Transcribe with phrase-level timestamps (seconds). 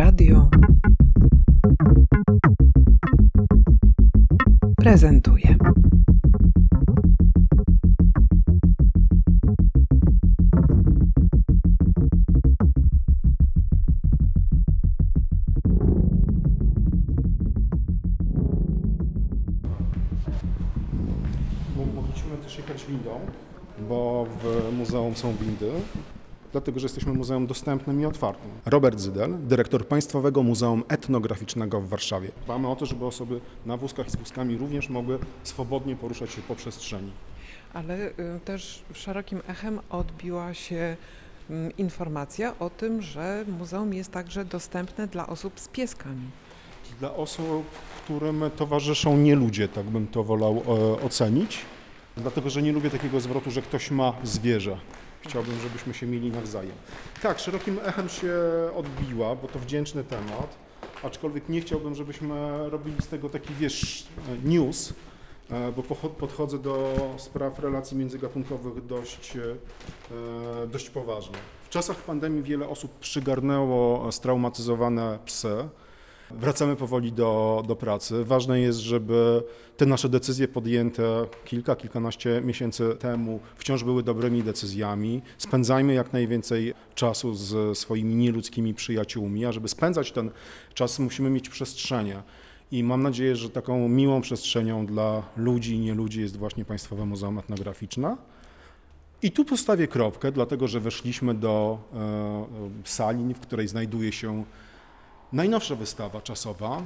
[0.00, 0.48] Radio
[4.76, 5.56] prezentuje.
[26.52, 28.50] Dlatego że jesteśmy muzeum dostępnym i otwartym.
[28.66, 32.28] Robert Zydel, dyrektor Państwowego Muzeum Etnograficznego w Warszawie.
[32.44, 36.42] Dbamy o to, żeby osoby na wózkach i z wózkami również mogły swobodnie poruszać się
[36.42, 37.10] po przestrzeni.
[37.72, 38.12] Ale y,
[38.44, 40.96] też szerokim echem odbiła się
[41.50, 46.30] mm, informacja o tym, że muzeum jest także dostępne dla osób z pieskami.
[47.00, 47.64] Dla osób,
[48.04, 51.58] którym towarzyszą nie ludzie, tak bym to wolał e, ocenić,
[52.16, 54.76] dlatego że nie lubię takiego zwrotu, że ktoś ma zwierzę.
[55.20, 56.76] Chciałbym, żebyśmy się mieli nawzajem.
[57.22, 58.34] Tak, szerokim echem się
[58.76, 60.56] odbiła, bo to wdzięczny temat,
[61.02, 64.06] aczkolwiek nie chciałbym, żebyśmy robili z tego taki, wiesz,
[64.44, 64.92] news,
[65.50, 71.36] e, bo podchodzę do spraw relacji międzygatunkowych dość, e, dość poważnie.
[71.64, 75.68] W czasach pandemii wiele osób przygarnęło straumatyzowane psy.
[76.30, 78.24] Wracamy powoli do, do pracy.
[78.24, 79.42] Ważne jest, żeby
[79.76, 85.22] te nasze decyzje podjęte kilka, kilkanaście miesięcy temu wciąż były dobrymi decyzjami.
[85.38, 90.30] Spędzajmy jak najwięcej czasu z swoimi nieludzkimi przyjaciółmi, a żeby spędzać ten
[90.74, 92.22] czas, musimy mieć przestrzenie.
[92.72, 97.38] I mam nadzieję, że taką miłą przestrzenią dla ludzi i nieludzi jest właśnie Państwowe Muzeum
[97.38, 98.16] Etnograficzne.
[99.22, 102.46] I tu postawię kropkę, dlatego że weszliśmy do e,
[102.84, 104.44] sali, w której znajduje się
[105.32, 106.82] Najnowsza wystawa czasowa,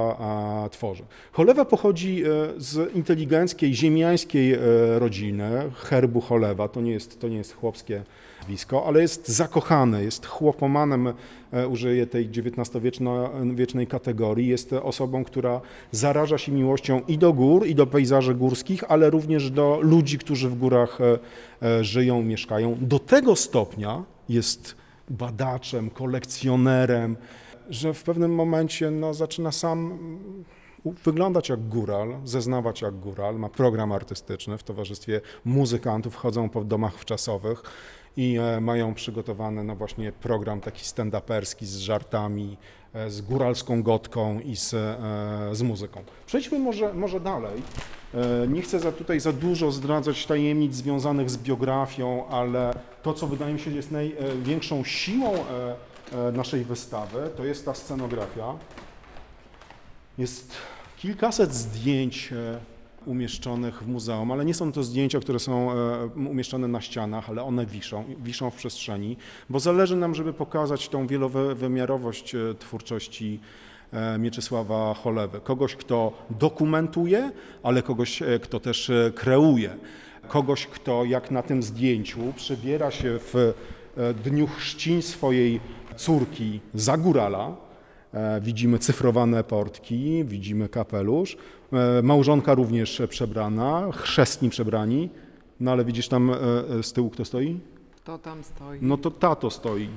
[0.71, 1.05] tworzy.
[1.33, 2.23] Cholewa pochodzi
[2.57, 4.59] z inteligenckiej, ziemiańskiej e,
[4.99, 8.03] rodziny, herbu Cholewa, to nie jest, to nie jest chłopskie
[8.41, 11.13] nazwisko, ale jest zakochany, jest chłopomanem,
[11.53, 15.61] e, użyję tej XIX-wiecznej kategorii, jest osobą, która
[15.91, 20.49] zaraża się miłością i do gór, i do pejzaży górskich, ale również do ludzi, którzy
[20.49, 22.77] w górach e, żyją, mieszkają.
[22.81, 24.77] Do tego stopnia jest
[25.11, 27.17] badaczem, kolekcjonerem,
[27.71, 29.99] że w pewnym momencie no, zaczyna sam
[30.85, 36.95] wyglądać jak góral, zeznawać jak góral, ma program artystyczny w towarzystwie muzykantów, chodzą po domach
[36.99, 37.63] wczasowych
[38.17, 42.57] i e, mają przygotowany no właśnie program taki stand-uperski z żartami,
[42.95, 44.97] e, z góralską gotką i z, e,
[45.53, 46.03] z muzyką.
[46.27, 47.63] Przejdźmy może, może dalej.
[48.49, 53.55] Nie chcę za tutaj za dużo zdradzać tajemnic związanych z biografią, ale to, co wydaje
[53.55, 55.33] mi się jest największą siłą
[56.33, 58.55] naszej wystawy, to jest ta scenografia.
[60.19, 60.53] Jest
[61.05, 62.59] kilkaset zdjęć e,
[63.07, 67.43] umieszczonych w muzeum, ale nie są to zdjęcia, które są e, umieszczone na ścianach, ale
[67.43, 69.17] one wiszą, wiszą w przestrzeni,
[69.51, 73.41] bo zależy nam, żeby pokazać tą wielowymiarowość e, twórczości
[74.19, 75.41] Mieczysława Cholewy.
[75.41, 77.31] Kogoś, kto dokumentuje,
[77.63, 79.77] ale kogoś, kto też kreuje.
[80.29, 83.55] Kogoś, kto jak na tym zdjęciu przebiera się w
[84.25, 85.61] dniu chrzcin swojej
[85.97, 87.64] córki za górala, E,
[88.41, 91.37] Widzimy cyfrowane portki, widzimy kapelusz.
[91.73, 95.11] E, Małżonka również przebrana, chrzestni przebrani.
[95.61, 96.35] No ale widzisz tam e,
[96.79, 97.61] e, z tyłu kto stoi?
[97.97, 98.79] Kto tam stoi?
[98.83, 99.89] No to tato stoi.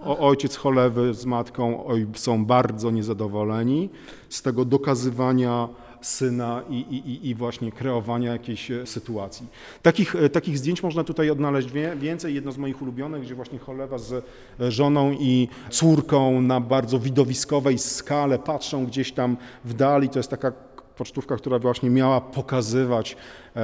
[0.00, 3.90] O, ojciec cholewy z matką oj, są bardzo niezadowoleni
[4.28, 5.68] z tego dokazywania
[6.04, 9.46] syna i, i, i- właśnie kreowania jakiejś e, sytuacji.
[9.82, 12.34] Takich, e, takich zdjęć można tutaj odnaleźć więcej.
[12.34, 14.12] Jedno z moich ulubionych, gdzie właśnie cholewa z
[14.60, 20.08] e, żoną i córką na bardzo widowiskowej skale patrzą gdzieś tam w dali.
[20.08, 20.52] To jest taka
[20.96, 23.16] pocztówka, która właśnie miała pokazywać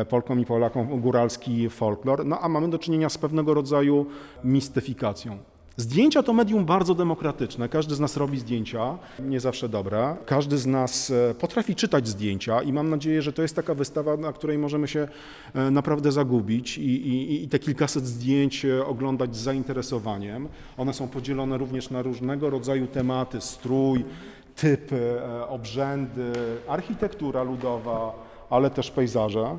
[0.08, 2.26] Polkom i Polakom góralski folklor.
[2.26, 4.06] No a mamy do czynienia z pewnego rodzaju
[4.44, 5.38] mistyfikacją.
[5.80, 7.68] Zdjęcia to medium bardzo demokratyczne.
[7.68, 10.16] Każdy z nas robi zdjęcia, nie zawsze dobre.
[10.26, 14.16] Każdy z nas e, potrafi czytać zdjęcia i mam nadzieję, że to jest taka wystawa,
[14.16, 15.08] na której możemy się
[15.54, 20.48] e, naprawdę zagubić i, i, i te kilkaset zdjęć e, oglądać z zainteresowaniem.
[20.76, 24.04] One są podzielone również na różnego rodzaju tematy, strój,
[24.56, 26.32] typy, obrzędy,
[26.68, 28.12] architektura ludowa,
[28.50, 29.58] ale też pejzaże.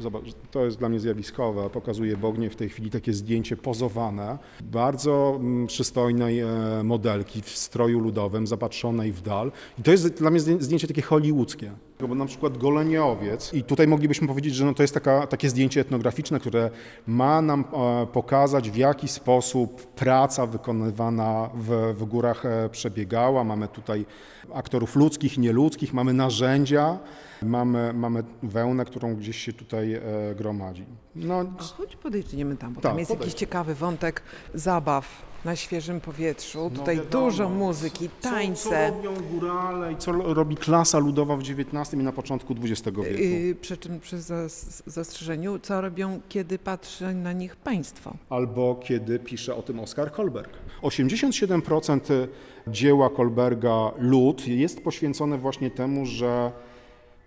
[0.00, 1.70] Zobacz, to jest dla mnie zjawiskowe.
[1.70, 6.48] Pokazuje Bognie w tej chwili takie zdjęcie pozowane, bardzo mm, przystojnej e,
[6.84, 9.52] modelki w stroju ludowym, zapatrzonej w dal.
[9.78, 11.72] I to jest dla mnie zdję- zdjęcie takie hollywoodzkie.
[12.00, 15.50] Bo na przykład golenie owiec i tutaj moglibyśmy powiedzieć, że no to jest taka, takie
[15.50, 16.70] zdjęcie etnograficzne, które
[17.06, 23.44] ma nam e, pokazać w jaki sposób praca wykonywana w, w górach e, przebiegała.
[23.44, 24.06] Mamy tutaj
[24.54, 26.98] aktorów ludzkich, nieludzkich, mamy narzędzia,
[27.42, 30.00] mamy, mamy wełnę, którą gdzieś się tutaj e,
[30.34, 30.84] gromadzi.
[31.14, 34.22] No, A choć podejdziemy tam, bo Tak, tam jest jakiś ciekawy wątek
[34.54, 36.58] zabaw na świeżym powietrzu.
[36.72, 38.92] No Tutaj wiadomo, dużo muzyki, co- tańce.
[38.92, 43.22] Co, robią górale i co robi klasa ludowa w XIX i na początku XX wieku.
[43.22, 48.14] Yy, przy czym przy zas- zastrzeżeniu, co robią, kiedy patrzy na nich państwo.
[48.30, 50.50] Albo kiedy pisze o tym Oskar Kolberg.
[50.82, 52.28] 87%
[52.68, 56.52] dzieła Kolberga Lud jest poświęcone właśnie temu, że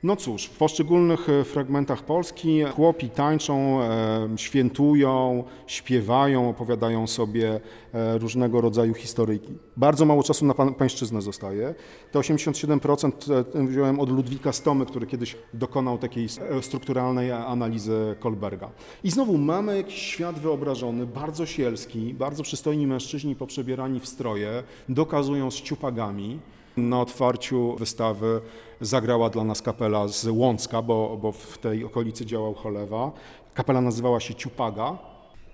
[0.03, 7.59] no cóż, w poszczególnych e, fragmentach Polski chłopi tańczą, e, świętują, śpiewają, opowiadają sobie
[7.93, 9.53] e, różnego rodzaju historyjki.
[9.77, 11.75] Bardzo mało czasu na pańszczyznę zostaje.
[12.11, 13.11] Te 87%
[13.55, 16.27] e, wziąłem od Ludwika Stomy, który kiedyś dokonał takiej
[16.61, 18.69] strukturalnej analizy Kolberga.
[19.03, 25.51] I znowu mamy jakiś świat wyobrażony, bardzo sielski, bardzo przystojni mężczyźni poprzebierani w stroje, dokazują
[25.51, 26.39] z ciupagami.
[26.79, 28.41] Na otwarciu wystawy
[28.81, 33.11] zagrała dla nas kapela z Łącka, bo, bo w tej okolicy działał Cholewa.
[33.53, 34.97] Kapela nazywała się Ciupaga.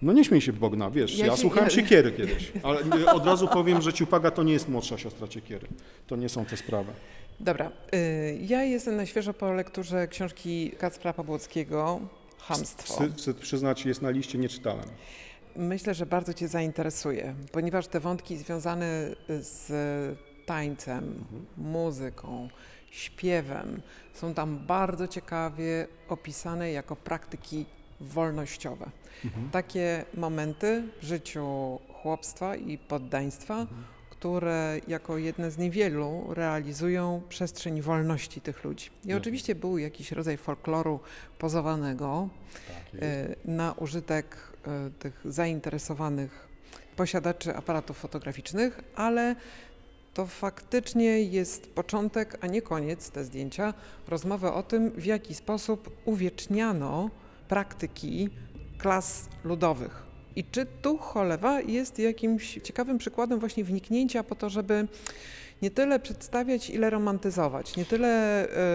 [0.02, 2.80] No nie śmiej się w Bogna, wiesz, Ja ja, się- słuchałem ja- Siekiery kiedyś, ale
[3.14, 5.68] od razu powiem, że Ciupaga to nie jest młodsza siostra Ciekiery.
[6.08, 6.92] To nie są te sprawy.
[7.40, 8.00] Dobra, yy,
[8.42, 12.00] ja jestem na świeżo po lekturze książki Kacpra Pawłockiego
[12.38, 13.04] Hamstwo.
[13.18, 14.86] Wstyd przyznać, jest na liście, nie czytałem.
[15.56, 19.72] Myślę, że bardzo Cię zainteresuje, ponieważ te wątki związane z
[20.46, 21.26] tańcem,
[21.58, 22.50] muzyką,
[22.92, 23.82] śpiewem
[24.14, 27.66] są tam bardzo ciekawie opisane jako praktyki
[28.02, 28.90] wolnościowe.
[29.52, 33.68] Takie momenty w życiu chłopstwa i poddaństwa,
[34.10, 38.86] które jako jedne z niewielu realizują przestrzeń wolności tych ludzi.
[38.86, 39.18] I Jasne.
[39.22, 41.00] oczywiście był jakiś rodzaj folkloru
[41.40, 42.30] pozowanego,
[43.02, 44.38] e, na użytek
[44.68, 46.48] e, tych zainteresowanych
[46.96, 49.36] posiadaczy aparatów fotograficznych, ale
[50.16, 53.74] to faktycznie jest początek, a nie koniec te zdjęcia,
[54.08, 57.10] rozmowy o tym, w jaki sposób uwieczniano
[57.48, 58.30] praktyki
[58.78, 60.04] klas ludowych.
[60.36, 64.88] I czy tu cholewa jest jakimś ciekawym przykładem właśnie wniknięcia po to, żeby
[65.62, 68.08] nie tyle przedstawiać, ile romantyzować, nie tyle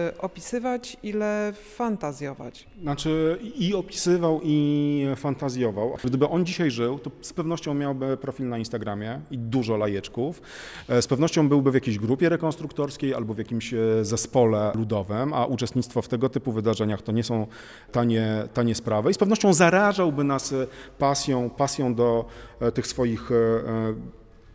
[0.07, 2.67] e, opisywać, ile fantazjować.
[2.81, 5.97] Znaczy i opisywał, i fantazjował.
[6.03, 10.41] Gdyby on dzisiaj żył, to z pewnością miałby profil na Instagramie i dużo lajeczków.
[10.89, 15.45] E, Z pewnością byłby w jakiejś grupie rekonstruktorskiej albo w jakimś e, zespole ludowym, a
[15.45, 17.47] uczestnictwo w tego typu wydarzeniach to nie są
[17.91, 19.11] tanie, tanie sprawy.
[19.11, 20.53] I z pewnością zarażałby nas
[20.97, 22.25] pasją, pasją do
[22.73, 23.29] tych swoich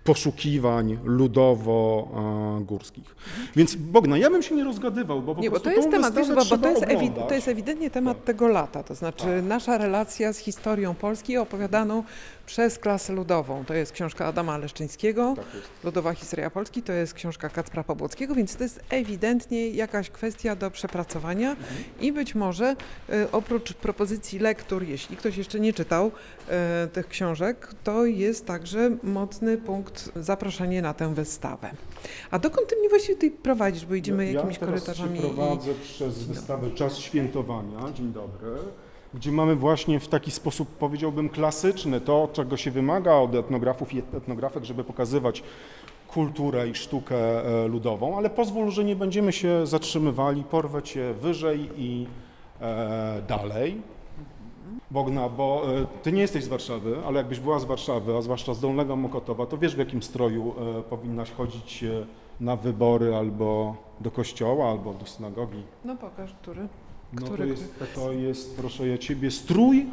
[0.06, 3.17] poszukiwań ludowo-górskich.
[3.56, 6.14] Więc Bogna, ja bym się nie rozgadywał, bo po Nie, bo prostu to jest temat,
[6.14, 6.85] wiesz, bo, bo to, jest
[7.29, 8.26] to jest ewidentnie temat Tak.
[8.26, 12.03] tego lata, to znaczy nasza relacja z historią Polski opowiadaną
[12.46, 13.64] przez klasę ludową.
[13.64, 15.44] To jest książka Adama Leszczyńskiego, Tak.
[15.84, 20.70] Ludowa Historia Polski, to jest książka Kacpra Pobłockiego, więc to jest ewidentnie jakaś kwestia do
[20.70, 21.84] przepracowania Mhm.
[22.00, 22.76] i być może
[23.10, 26.10] e, oprócz propozycji lektur, jeśli ktoś jeszcze nie czytał
[26.48, 31.70] e, tych książek, to jest także mocny punkt zaproszenie na tę wystawę.
[32.31, 35.23] A dokąd ty mnie właściwie tutaj prowadzisz, bo idziemy ja, jakimiś ja teraz korytarzami i...
[35.23, 38.50] prowadzę przez wystawę Czas Świętowania, dzień dobry,
[39.16, 43.99] gdzie mamy właśnie w taki sposób, powiedziałbym, klasyczny, to czego się wymaga od etnografów i
[43.99, 45.42] etnografek, żeby pokazywać
[46.08, 51.70] kulturę i sztukę e, ludową, ale pozwól, że nie będziemy się zatrzymywali, porwę cię wyżej
[51.76, 52.06] i
[52.61, 53.82] e, dalej.
[54.90, 58.54] Bogna, bo e, ty nie jesteś z Warszawy, ale jakbyś była z Warszawy, a zwłaszcza
[58.54, 62.06] z Dolnego Mokotowa, to wiesz w jakim stroju e, powinnaś chodzić e,
[62.40, 65.62] na wybory albo do kościoła, albo do synagogi.
[65.85, 66.68] No pokaż, który?
[67.20, 69.87] No to jest, to jest, proszę ja ciebie, strój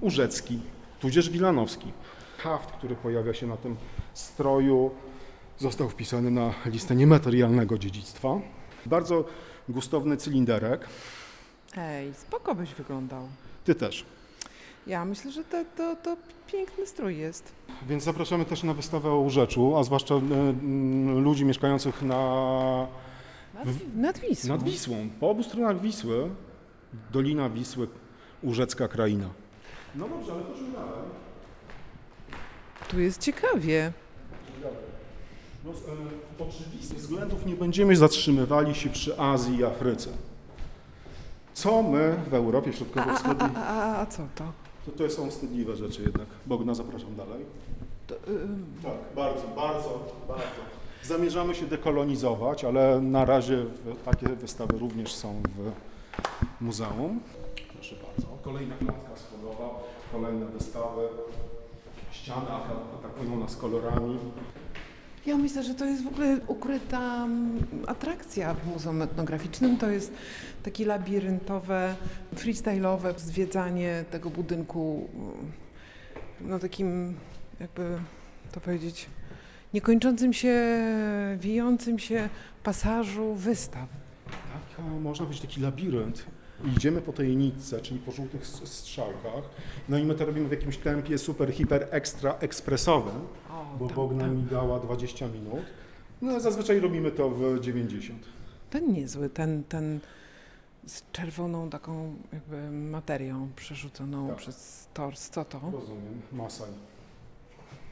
[0.00, 0.58] urzecki,
[1.00, 1.92] tudzież wilanowski.
[2.38, 3.76] Haft, który pojawia się na tym
[4.14, 4.90] stroju,
[5.58, 8.40] został wpisany na listę niematerialnego dziedzictwa.
[8.86, 9.24] Bardzo
[9.68, 10.88] gustowny cylinderek.
[11.76, 13.22] Ej, spoko byś wyglądał.
[13.64, 14.04] Ty też.
[14.86, 16.16] Ja myślę, że to, to, to
[16.52, 17.52] piękny strój jest.
[17.88, 22.86] Więc zapraszamy też na wystawę o Urzeczu, a zwłaszcza e, m, ludzi mieszkających na,
[23.54, 24.48] Nad, nad Wisłą.
[24.48, 25.08] nad Wisłą.
[25.20, 26.30] Po obu stronach Wisły,
[27.12, 27.88] Dolina Wisły,
[28.42, 29.28] Urzecka kraina.
[29.94, 30.90] No dobrze, ale chodźmy dalej.
[32.88, 33.92] Tu jest ciekawie.
[35.64, 40.10] No, z e, oczywistych względów nie będziemy zatrzymywali się przy Azji i Afryce.
[41.54, 43.50] Co my w Europie A, a, Środkowo-Wschodniej...
[43.56, 44.44] a, a, a co to?
[44.86, 46.26] To, to są wstydliwe rzeczy jednak.
[46.46, 47.44] Bogna, zapraszam dalej.
[48.06, 50.44] to ym, Tak, bardzo, bardzo, bardzo.
[51.04, 55.70] Zamierzamy się dekolonizować, ale na razie w- takie wystawy również są w
[56.60, 57.20] muzeum.
[57.74, 58.26] Proszę bardzo.
[58.42, 59.80] Kolejna klatka schodowa,
[60.12, 61.02] kolejne wystawy.
[62.12, 64.18] Ściany ata- atakują nas kolorami.
[65.26, 69.76] Ja myślę, że to jest w ogóle ukryta mm, atrakcja w Muzeum Etnograficznym.
[69.76, 70.12] To jest
[70.62, 71.94] takie labiryntowe,
[72.36, 75.52] freestyle'owe zwiedzanie tego budynku, mm,
[76.40, 77.14] no takim
[77.60, 77.98] jakby
[78.52, 79.06] to powiedzieć,
[79.74, 80.56] niekończącym się,
[81.38, 82.28] wijącym się
[82.62, 83.99] pasażu wystaw.
[85.00, 86.26] Można być taki labirynt.
[86.76, 89.44] Idziemy po tej nitce, czyli po żółtych strzałkach.
[89.88, 93.14] No i my to robimy w jakimś tempie super, hiper, ekstra ekspresowym,
[93.50, 94.36] O, bo tam, Bogna tam.
[94.36, 95.60] mi dała 20 minut.
[96.22, 98.22] No zazwyczaj robimy to w 90.
[98.70, 100.00] Ten niezły, ten, ten
[100.86, 104.36] z czerwoną taką jakby materią przerzuconą Tak.
[104.36, 105.30] przez tors.
[105.30, 105.60] Co to?
[105.72, 106.70] Rozumiem, Masaj.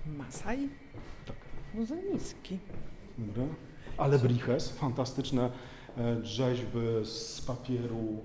[0.07, 0.69] Masaj?
[1.27, 1.37] Tak.
[1.75, 2.59] No za niski.
[3.19, 3.55] Dobra.
[3.97, 5.51] Ale Briches, fantastyczne
[6.23, 8.19] rzeźby z papieru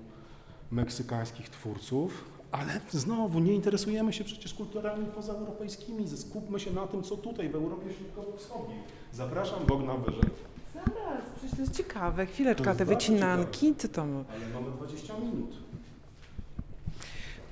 [0.70, 2.24] meksykańskich twórców.
[2.52, 6.08] Ale znowu nie interesujemy się przecież kulturami pozaeuropejskimi.
[6.08, 8.78] Skupmy się na tym, co tutaj w Europie Środkowo-Wschodniej.
[9.12, 10.30] Zapraszam Bogna wyżej.
[10.74, 12.26] Zaraz, przecież to jest ciekawe.
[12.26, 14.02] Chwileczka, jest te wycinanki, co to?
[14.02, 15.50] Ale mamy 20 minut.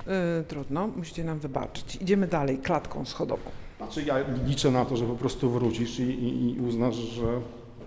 [0.07, 1.97] Yy, trudno, musicie nam wybaczyć.
[1.97, 3.51] Idziemy dalej, klatką schodową.
[3.77, 7.41] Znaczy ja liczę na to, że po prostu wrócisz i, i, i uznasz, że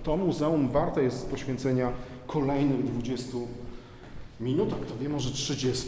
[0.03, 1.91] to muzeum warte jest poświęcenia
[2.27, 3.37] kolejnych 20
[4.39, 5.87] minut, a kto wie, może 30.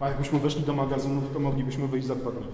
[0.00, 2.46] A jakbyśmy weszli do magazynów, to moglibyśmy wyjść za dwa dni.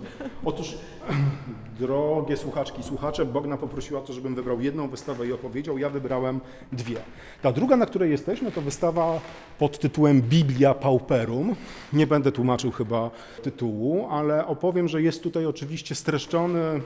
[0.45, 0.78] Otóż,
[1.81, 5.78] drogie słuchaczki i słuchacze, Bogna poprosiła to, żebym wybrał jedną wystawę i opowiedział.
[5.78, 6.40] Ja wybrałem
[6.73, 6.97] dwie.
[7.43, 9.21] Ta druga, na której jesteśmy, to wystawa
[9.59, 11.57] pod tytułem Biblia Pauperum.
[11.93, 13.11] Nie będę tłumaczył chyba
[13.43, 16.81] tytułu, ale opowiem, że jest tutaj oczywiście streszczony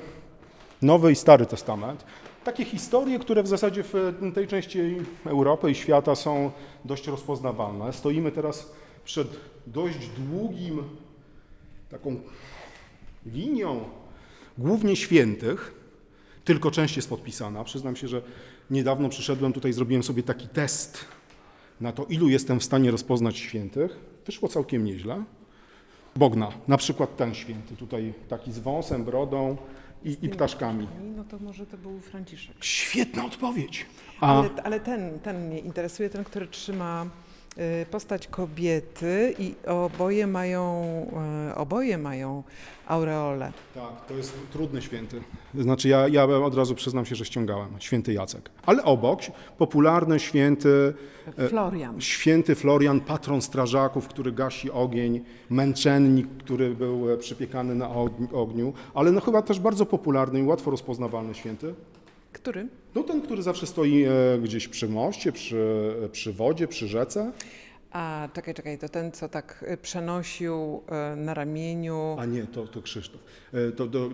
[0.83, 2.05] Nowy i Stary Testament.
[2.45, 3.95] Takie historie, które w zasadzie w
[4.35, 4.81] tej części
[5.25, 6.51] Europy i świata są
[6.85, 7.93] dość rozpoznawalne.
[7.93, 8.73] Stoimy teraz
[9.05, 9.29] przed
[9.67, 10.83] dość długim,
[11.91, 12.21] taką
[13.27, 13.85] linią
[14.59, 15.75] głównie świętych,
[16.45, 17.65] tylko część jest podpisana.
[17.65, 18.23] Przyznam się, że
[18.71, 21.05] niedawno przyszedłem tutaj, zrobiłem sobie taki test
[21.81, 23.99] na to, ilu jestem w stanie rozpoznać świętych.
[24.27, 25.25] Wyszło całkiem nieźle.
[26.17, 29.57] Bogna, na przykład ten święty, tutaj taki z wąsem, brodą
[30.05, 30.89] i, i ptaszkami.
[31.17, 32.57] No to może to był Franciszek.
[32.61, 33.87] Świetna odpowiedź.
[34.21, 37.07] A Ale, ale ten, ten mnie interesuje, ten, który trzyma
[37.91, 40.83] postać kobiety i oboje mają,
[41.51, 42.43] y, oboje mają
[42.87, 43.53] aureole.
[43.75, 45.21] tak, to jest trudny święty.
[45.55, 47.69] Znaczy ja, ja od razu przyznam się, że ściągałem.
[47.79, 48.51] Święty Jacek.
[48.67, 49.21] Ale obok
[49.59, 50.95] popularny święty
[51.39, 52.01] E, Florian.
[52.01, 58.73] Święty Florian, patron strażaków, który gasi ogień, męczennik, który był e, przypiekany na ogni- ogniu,
[58.95, 61.75] ale no chyba też bardzo popularny i łatwo rozpoznawalny święty.
[62.33, 62.69] Który?
[62.95, 67.33] No ten, który zawsze stoi e, gdzieś przy moście, przy, e, przy wodzie, przy rzece,
[67.93, 70.83] A czekaj, czekaj, to ten, co tak y, przenosił
[71.13, 72.17] y, na ramieniu.
[72.19, 73.21] a nie, to, to Krzysztof.
[73.53, 74.09] E, To, to,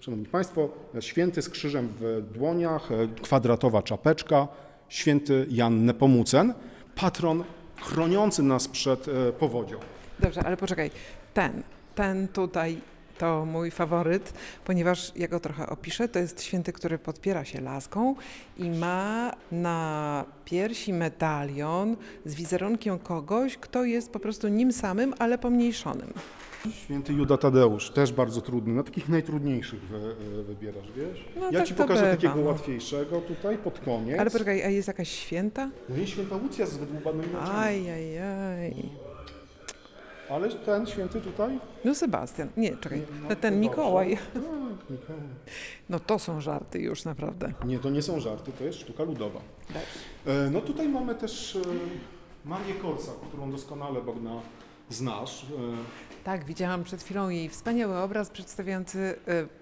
[0.00, 0.68] szanowni Państwo,
[1.00, 4.48] święty z krzyżem w dłoniach, e, kwadratowa czapeczka,
[4.88, 6.54] święty Jan Nepomucen,
[6.94, 7.44] patron
[7.80, 9.78] chroniący nas przed e, powodzią.
[10.20, 10.90] Dobrze, ale poczekaj.
[11.34, 11.62] Ten,
[11.94, 12.80] ten tutaj
[13.18, 14.32] to mój faworyt,
[14.64, 16.08] ponieważ ja go trochę opiszę.
[16.08, 18.14] To jest święty, który podpiera się laską
[18.58, 25.38] i ma na piersi medalion z wizerunkiem kogoś, kto jest po prostu nim samym, ale
[25.38, 26.12] pomniejszonym.
[26.72, 31.24] Święty Juda Tadeusz, też bardzo trudny, na takich najtrudniejszych wy, e, wybierasz, wiesz?
[31.36, 32.40] No ja tak Ci to pokażę bywa, takiego no.
[32.46, 34.20] łatwiejszego tutaj pod koniec.
[34.20, 35.70] Ale poczekaj, a jest jakaś święta?
[35.88, 37.58] No i święta Łucja z wydłubanymi oczami.
[37.58, 39.05] Aj, aj, aj.
[40.30, 41.58] Ale ten święty tutaj?
[41.84, 44.16] No Sebastian, nie, czekaj, No, ten Mikołaj.
[44.34, 44.40] Tak,
[44.90, 45.22] Mikołaj.
[45.88, 47.52] No to są żarty już naprawdę.
[47.64, 49.40] Nie, to nie są żarty, to jest sztuka ludowa.
[50.26, 54.40] E, No tutaj mamy też e, Marię Korca, którą doskonale Bogna
[54.90, 55.42] znasz.
[55.44, 55.46] E,
[56.24, 59.16] Tak, widziałam przed chwilą jej wspaniały obraz przedstawiający y,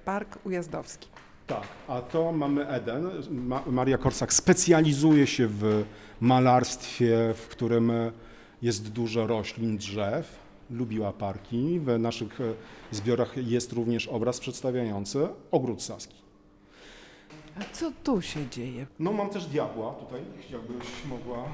[0.05, 1.09] Park Ujazdowski.
[1.47, 3.11] Tak, a to mamy Eden.
[3.31, 5.85] Ma, Maria Korsak specjalizuje się w
[6.21, 7.93] malarstwie, w którym
[8.63, 10.44] jest dużo roślin, drzew.
[10.71, 11.81] Lubiła parki.
[11.81, 12.45] W naszych e,
[12.91, 16.25] zbiorach jest również obraz przedstawiający ogród saski.
[17.61, 18.87] A co tu się dzieje?
[18.99, 21.45] No mam też diabła tutaj, jakbyś mogła...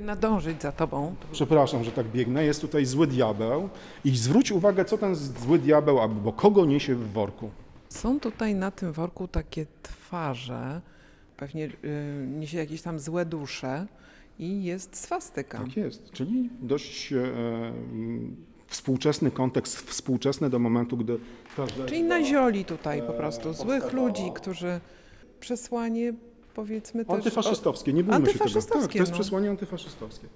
[0.00, 1.14] Nadążyć za tobą.
[1.32, 2.44] Przepraszam, że tak biegnę.
[2.44, 3.68] Jest tutaj zły diabeł
[4.04, 7.50] i zwróć uwagę, co ten zły diabeł, albo kogo niesie w worku.
[7.88, 10.80] Są tutaj na tym worku takie twarze,
[11.36, 13.86] pewnie y, niesie jakieś tam złe dusze
[14.42, 15.58] i jest swastyka.
[15.58, 21.18] Tak jest, czyli dość e, mm, współczesny kontekst, współczesny do momentu, gdy
[21.56, 21.86] każda...
[21.86, 24.80] Czyli na zioli tutaj po e, prostu złych ludzi, którzy
[25.40, 26.14] przesłanie
[26.54, 27.14] powiedzmy też...
[27.14, 28.60] Antyfaszystowskie, nie bójmy się tego.
[28.62, 29.18] Tak, to jest no.
[29.18, 30.26] przesłanie antyfaszystowskie.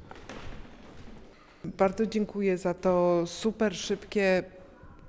[1.64, 4.44] Bardzo dziękuję za to super szybkie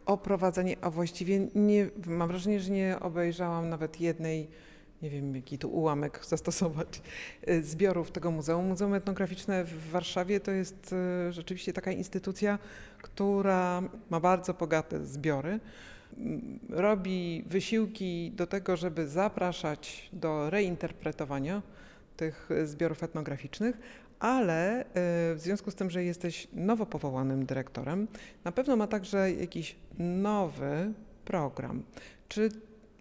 [0.05, 4.47] oprowadzenie, a właściwie nie, mam wrażenie, że nie obejrzałam nawet jednej,
[5.01, 7.01] nie wiem jaki tu ułamek zastosować,
[7.49, 8.65] y, zbiorów tego muzeum.
[8.65, 10.93] Muzeum Etnograficzne w Warszawie to jest
[11.29, 12.59] y, rzeczywiście taka instytucja,
[13.01, 15.59] która ma bardzo bogate zbiory.
[16.17, 21.61] Mm, Robi wysiłki do tego, żeby zapraszać do reinterpretowania
[22.17, 23.77] tych zbiorów etnograficznych,
[24.19, 24.85] ale y,
[25.35, 28.07] w związku z tym, że jesteś nowo powołanym dyrektorem,
[28.43, 30.93] na pewno ma także jakiś nowy
[31.25, 31.83] program.
[32.29, 32.49] Czy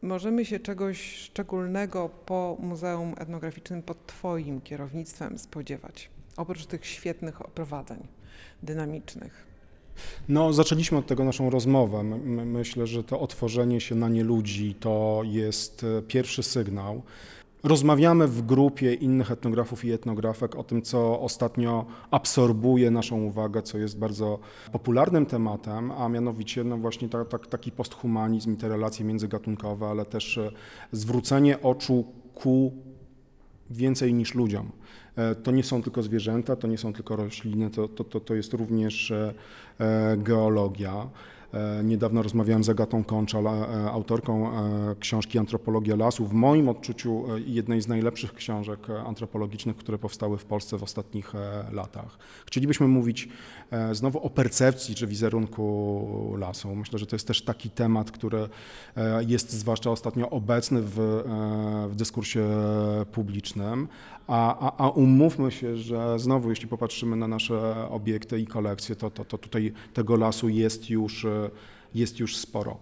[0.07, 6.11] możemy się czegoś szczególnego po Muzeum Etnograficznym pod Twoim kierownictwem spodziewać?
[6.37, 8.07] Oprócz tych świetnych oprowadzeń
[8.63, 9.47] dynamicznych.
[10.29, 12.03] No, zaczęliśmy od tego naszą rozmowę.
[12.03, 17.03] My- my- Myślę, że to otworzenie się na nie ludzi to jest e, pierwszy sygnał.
[17.67, 23.79] Rozmawiamy w grupie innych etnografów i etnografek o tym, co ostatnio absorbuje naszą uwagę, co
[23.79, 24.39] jest bardzo
[24.73, 30.05] popularnym tematem, a mianowicie no właśnie ta, ta, taki posthumanizm i te relacje międzygatunkowe, ale
[30.05, 30.51] też e,
[30.93, 32.05] zwrócenie oczu
[32.35, 32.73] ku
[33.71, 34.73] więcej niż ludziom.
[35.17, 38.35] E, To nie są tylko zwierzęta, to nie są tylko rośliny, to, to, to, to
[38.35, 39.35] jest również e,
[40.17, 41.09] geologia.
[41.55, 43.51] E, Niedawno rozmawiałem z Agatą Konczal, e,
[43.91, 46.27] autorką e, książki Antropologia lasu.
[46.27, 51.33] W moim odczuciu jednej z najlepszych książek antropologicznych, które powstały w Polsce w ostatnich
[51.73, 52.19] latach.
[52.47, 53.29] Chcielibyśmy mówić
[53.93, 56.75] znowu o percepcji czy wizerunku lasu.
[56.75, 58.49] Myślę, że to jest też taki temat, który
[59.27, 61.23] jest zwłaszcza ostatnio obecny w,
[61.91, 62.49] w dyskursie
[63.13, 63.89] publicznym,
[64.27, 69.11] a, a, a umówmy się, że znowu jeśli popatrzymy na nasze obiekty i kolekcje, to,
[69.11, 71.51] to, to tutaj tego lasu jest już, e,
[71.95, 72.77] jest już sporo.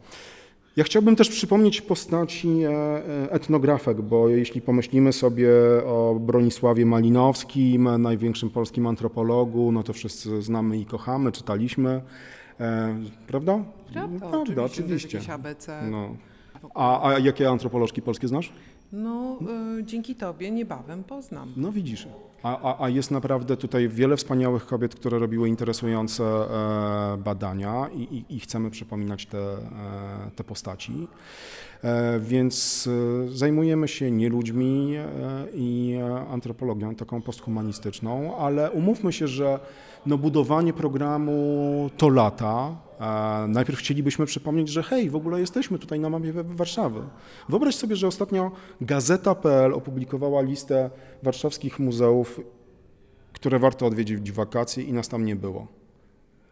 [0.77, 5.51] Ja chciałbym też przypomnieć postaci e, etnografek, bo jeśli pomyślimy sobie
[5.87, 12.03] o Bronisławie Malinowskim, największym polskim antropologu, no to wszyscy znamy i kochamy, czytaliśmy,
[12.61, 13.65] e, prawda?
[13.93, 15.19] Prawda, Prawda, oczywiście.
[15.19, 15.33] oczywiście.
[15.33, 15.83] ABC.
[15.91, 16.17] No.
[16.75, 18.53] A, a jakie antropolożki polskie znasz?
[18.95, 19.39] No,
[19.79, 21.53] y, dzięki Tobie niebawem poznam.
[21.57, 22.09] No widzisz.
[22.43, 28.03] A, a, a jest naprawdę tutaj wiele wspaniałych kobiet, które robiły interesujące e, badania i,
[28.03, 31.09] i, i chcemy przypominać te, e, te postaci.
[31.85, 32.89] E, więc
[33.27, 35.07] e, zajmujemy się nie ludźmi e,
[35.55, 35.99] i
[36.31, 39.61] antropologią taką posthumanistyczną, ale umówmy się, że
[40.07, 42.77] no, budowanie programu to lata.
[43.01, 47.01] E, najpierw chcielibyśmy przypomnieć, że hej, w ogóle jesteśmy tutaj na mapie Warszawy.
[47.49, 50.91] Wyobraź sobie, że ostatnio Gazeta.pl opublikowała listę
[51.23, 52.41] warszawskich muzeów,
[53.33, 55.67] które warto odwiedzić w wakacje i nas tam nie było.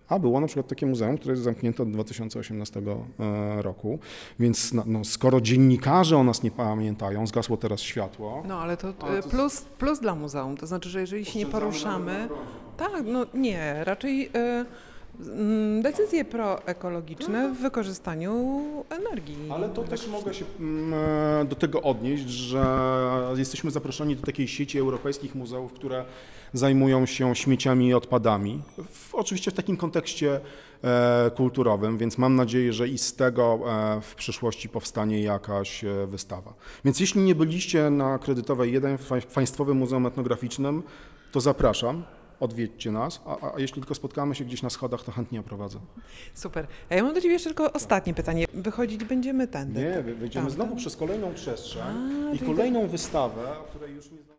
[0.09, 3.99] A było na przykład takie muzeum, które jest zamknięte od 2018 e, roku,
[4.39, 8.43] więc no, no, skoro dziennikarze o nas nie pamiętają, zgasło teraz światło.
[8.49, 11.39] No ale to Ale y, to plus, plus dla muzeum, to znaczy, że jeżeli się
[11.39, 12.29] nie poruszamy,
[12.77, 14.67] tak, no nie, raczej y, mm,
[15.83, 19.51] decyzje proekologiczne w wykorzystaniu energii.
[19.51, 20.95] Ale to też mogę się mm,
[21.41, 22.65] e, do tego odnieść, że
[23.37, 26.05] jesteśmy zaproszeni do takiej sieci europejskich muzeów, które
[26.53, 28.63] zajmują się śmieciami i odpadami.
[28.93, 30.41] W, oczywiście w takim kontekście
[30.85, 36.07] e, kulturowym, więc mam nadzieję, że i z tego e, w przyszłości powstanie jakaś e,
[36.07, 36.55] wystawa.
[36.85, 40.83] Więc jeśli nie byliście na Kredytowej 1 w Pań- Państwowym Muzeum Etnograficznym,
[41.33, 42.03] to zapraszam.
[42.47, 45.79] Odwiedźcie nas, a, a jeśli tylko spotkamy się gdzieś na schodach, to chętnie oprowadzę.
[46.35, 46.67] Super.
[46.91, 48.47] A ja mam do Ciebie jeszcze tylko ostatnie pytanie.
[48.55, 49.81] Wychodzić będziemy tędy.
[49.81, 50.79] Nie, wy- wyjdziemy Tam, znowu tam.
[50.79, 51.83] przez kolejną przestrzeń
[52.31, 54.27] A, i czyli kolejną wystawę, o której już nie znam.